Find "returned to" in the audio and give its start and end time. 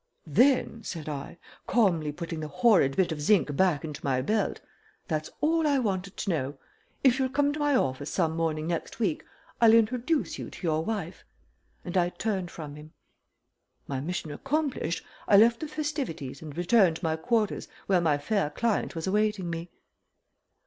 16.57-17.05